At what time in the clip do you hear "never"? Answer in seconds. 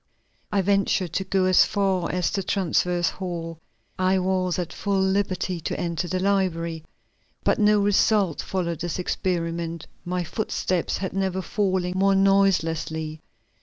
11.13-11.43